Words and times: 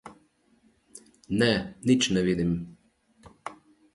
Ne, 1.41 1.49
nič 1.91 2.09
ne 2.17 2.25
vidim. 2.31 2.55